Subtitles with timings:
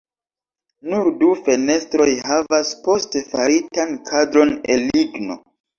[0.93, 5.45] Nur du fenestroj havas poste faritan kadron el ligno.